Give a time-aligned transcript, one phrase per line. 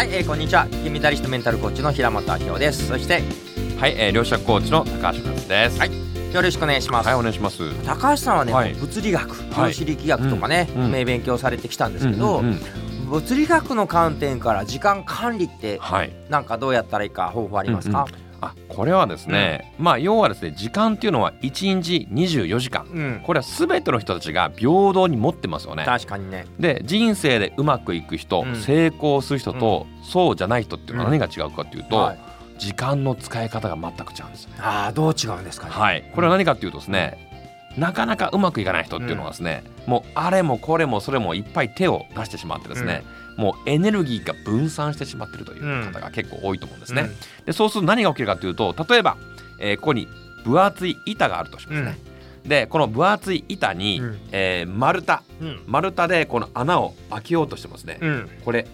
[0.00, 0.66] はい、えー、こんにちは。
[0.66, 2.88] 金メダリストメンタルコーチの平本明夫です。
[2.88, 3.22] そして
[3.78, 5.78] はい、えー、両者コーチの高橋和です。
[5.78, 5.90] はい
[6.32, 7.74] よろしくお願いします、はい、お願いします。
[7.84, 8.72] 高橋さんはね、はい。
[8.72, 9.66] 物理学はい。
[9.66, 10.92] 量子力学とかね、うんうん。
[10.92, 13.10] ね勉強されてきたんですけど、うんうんうん。
[13.10, 16.10] 物理学の観点から時間管理ってはい。
[16.30, 18.14] なんかどうやったらいいか方法ありますか、あ、
[18.80, 22.86] これはですね、まあ要はですね、時間っていうのは1日24時間。
[22.86, 23.20] うん。
[23.22, 25.84] これはすべての人たちが平等に持ってますよね。
[25.84, 26.46] 確かにね。
[26.58, 28.56] で人生でうまくいく人、うん。
[28.56, 32.18] 成功する人と、そうじゃない人っていうのは何が違うかっていうと、はい。
[32.56, 34.56] 時間の使い方が全く違うんですよね。
[34.60, 35.72] ああどう違うんですかね。
[35.74, 37.18] はい、これは何かっていうとですね、
[37.76, 43.02] なかなかうまくいかない人っていうのはですね、もうあれもこれもそれもいっぱい手を出してしまってですね、
[43.40, 47.08] もうエネルギーが分散してしまってるという方が結構多いと思うんですね。
[47.46, 49.16] でそうすると何が起きるかというと例えば、
[49.58, 50.06] えーここに
[50.44, 51.98] 分厚い板があるとしますね。
[52.46, 54.20] でこの分厚い板に、うん。
[54.32, 55.18] えー丸太。
[55.40, 55.48] うん。
[55.48, 57.98] うん丸太でこの穴を開けようとしてますね。
[58.00, 58.30] うん。
[58.44, 58.66] これ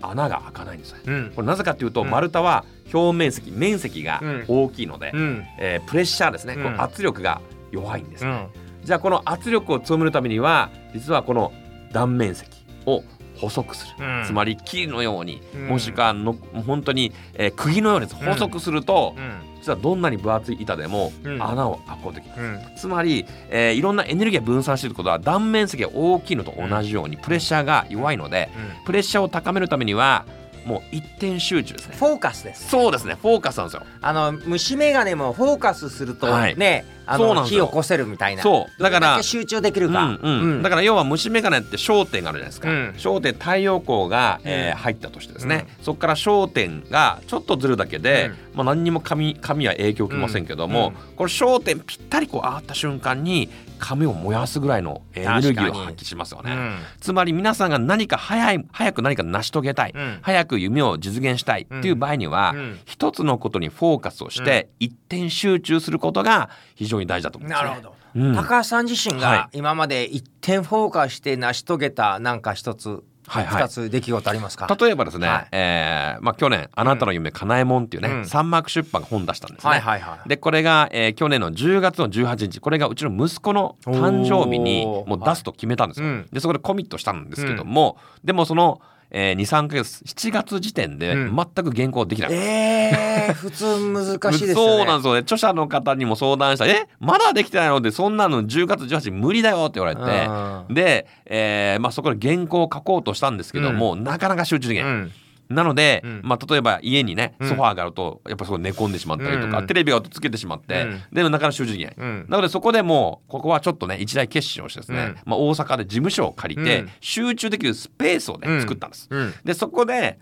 [0.00, 0.96] 穴が開かないんですよ。
[1.06, 1.32] うん。
[1.34, 2.10] これなぜかというと、うん。
[2.10, 4.44] 丸太は表面積面積がうん。
[4.48, 5.44] 大きいので、うん。
[5.58, 6.62] えープレッシャーですね、うん。
[6.62, 8.24] こう圧力が弱いんです。
[8.24, 8.46] ね、うん。
[8.84, 11.52] じゃあこの圧力を強めるためには実はこの
[11.92, 12.50] 断面積
[12.86, 13.02] を
[13.36, 14.24] 細くする、うん。
[14.24, 15.66] つまり木のように、うん。
[15.68, 19.40] もしくはの本当に、えー釘のように細くすると、うん。
[19.60, 21.42] 実はどんなに分厚い板でもうん。
[21.42, 22.60] 穴を開こうときます、うん。
[22.76, 28.48] つまり、えーいろんなエネルギーが分散していることは断面積が大きいのと同じようにプレッシャーが弱いので
[28.86, 30.24] プレッシャーを高めるためには
[30.64, 31.96] もう一点集中ですね。
[31.98, 33.18] フォーカスですそうですね。
[33.20, 33.82] フォーカスなんですよ。
[34.00, 36.56] あの虫眼鏡もフォーカスするとはい。
[36.56, 37.64] ね、あのそうなんですよ。
[37.64, 40.62] 火を起こせるみたいなそうだから集中できるか、うんうん。
[40.62, 42.94] だから要は虫眼鏡って焦点があるじゃないですか、うん。
[42.96, 51.16] 焦点太陽光が、えー入ったとしてですね、そこから焦点がちょっとずるだけで、まあ、何にも髪髪は影響受けませんけども、うん。
[51.16, 56.52] これ焦点ぴったりこう合った瞬間に髪を燃やすぐらいのエネルギーを発揮しますよね。
[56.52, 56.78] うん。
[57.00, 60.18] つまり皆さんが何か早い早く何か成し遂げたい、うん。
[60.22, 62.78] 早く夢を実現したいっていう場合には、うん。
[62.84, 67.68] 一つのことにフォーカスをして、一点集中することが非常に大事だと思うんですね。
[67.68, 68.34] なるほど、うん。
[68.34, 73.62] 高橋さん自身はが今まで一点フォーカスして成し遂げたなんか一つはいはい。
[73.62, 75.48] 二つ出来事ありますか、例えばですね、はい。
[75.52, 78.26] えーまあ、去年「あなたの夢かなえもん」っていうね、うん。
[78.26, 79.70] サンマーク出版が本出したんですね。
[79.70, 80.28] はいはいはい。
[80.28, 86.06] でこれが、えー去年の10月の18日これがうちの息子の誕生日にもう出すと決めたんですよ。
[86.06, 86.16] はい。
[86.16, 88.80] うんでそこでコミットしたんですけども、でもその、
[89.16, 91.36] えー、23か月7月時点でうん。
[91.36, 92.42] 全く原稿できなかった。
[92.42, 94.74] えー、普通難しいですよね。
[94.78, 95.20] そうなんですよね。
[95.20, 100.02] 著者の方にも相談したら「えまだできてないの?」でそんなの10月18日無理だよって言われて。
[100.02, 104.90] うんで、えーまあ、そこで原稿を書こうとしたんですけども、なかなか集中できない。
[104.90, 105.12] うん
[105.48, 106.20] なので、うん。
[106.24, 107.48] まあ、例えば家にねうん。
[107.48, 109.66] ソファーがあるとやっぱそこ寝込んでしまったりとか、うん。
[109.66, 111.02] テレビがつけてしまって、うん。
[111.12, 112.26] でもなかなか集中できない、うん。
[112.28, 115.16] なのでそこでもうここはちょっとね一大決心をしてですね、うん。
[115.24, 116.90] まあ、大阪で事務所を借りて、うん。
[117.00, 119.08] 集中できるスペースをね、うん作ったんです。
[119.10, 119.34] うん。
[119.44, 120.18] でそこで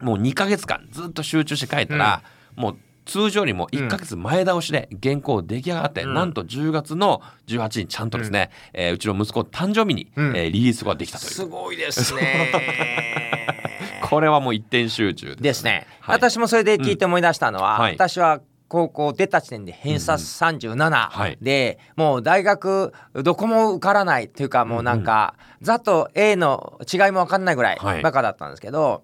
[0.00, 2.22] もう2ヶ月間ずっと集中して書いたら、
[2.56, 6.14] もう通常よりも1ヶ月前倒しで原稿出来上がって、うん。
[6.14, 10.36] なんと10月の18日ちゃんとですね、うえーうちの息子の誕生日に、うん。
[10.36, 11.30] えーリリースができたという。
[11.30, 13.57] すごいですね
[14.02, 16.16] これはもう一点集中ですね、はい。
[16.16, 17.80] 私もそれで聞いて思い出したのは、うん。
[17.80, 17.94] はい。
[17.94, 28.02] 私は高校出た時点で偏差37で、もう大学どこも受からないっていうかもうなんか、ざっと A の違いも分かんないぐらいはい。
[28.02, 29.02] バカだったんですけど、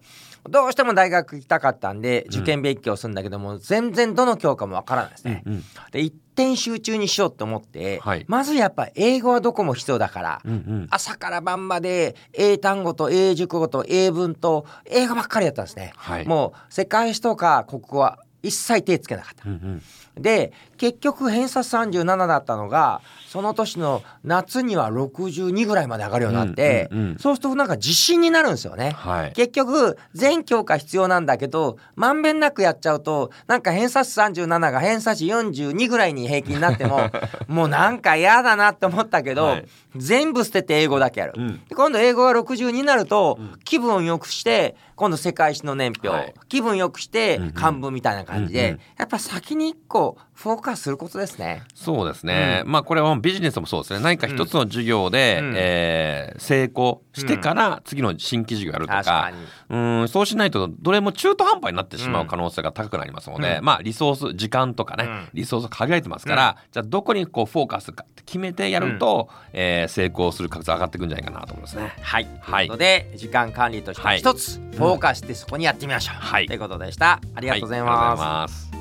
[0.48, 5.42] どうしても大学行きたかったんで受験勉強するんだけども、全然どの教科も分からないですね。
[5.46, 5.64] うんうん。
[5.90, 15.92] で一点集中にしようと思って、はいまずやっぱ英語はどこも必要だから、うんうん朝から晩まで英単語と英熟語と英文と英語ばっかりやったんですね。
[15.96, 19.48] はいもう世界史とか国語は一切手つけなかった。
[19.48, 19.82] うんうん
[20.14, 20.52] で
[20.84, 28.90] 結局偏差37だったのがその年の夏には62ぐらいまで上がるようになって、うんうんうんそうするとなんか自信になるんですよね。
[28.90, 29.32] はい。
[29.32, 37.00] 結局全教科必要なんだけどまんべんなくやっちゃうとなんか偏差値37が偏差値42ぐらいに平均になっても
[37.46, 39.66] もうなんか嫌だなって思ったけど、はい。
[39.96, 41.64] 全部捨てて英語だけやる、うん。
[41.68, 43.58] で今度英語が62になると、うん。
[43.64, 46.34] 気分を良くして今度世界史の年表、はい。
[46.48, 48.80] 気分良くして漢文みたいな感じで、うんうん。
[48.98, 51.62] やっぱ先に一個フォーカスすることですね。
[51.74, 54.00] そうですね、まあこれはビジネスもそうですね。
[54.00, 55.54] 何か一つの授業で、うん。
[55.56, 59.36] えー成功してから次の新規授業やるとか,、確かに。
[59.70, 63.64] うんそうしないとどれも中途半端になってしまう可能性が高くなりますので、うん。
[63.64, 65.28] まあリソース時間とかね、うん。
[65.32, 71.94] リソース限られてますから、じゃあどこにこうフォーカスかって決めてやると、えー成功する確率上がっていくんじゃないかなと思いますね。
[72.00, 72.66] はい、はい。
[72.68, 74.18] ということで時間管理としてはい。
[74.18, 76.46] 一つフォーカスしてそこにやってみましょう、はい。
[76.46, 77.20] ということでした。
[77.34, 78.18] ありがとうございます。
[78.18, 78.73] ざいます